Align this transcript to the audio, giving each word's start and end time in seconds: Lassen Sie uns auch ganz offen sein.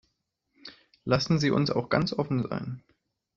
Lassen 1.05 1.37
Sie 1.37 1.51
uns 1.51 1.69
auch 1.69 1.89
ganz 1.89 2.11
offen 2.11 2.41
sein. 2.41 2.83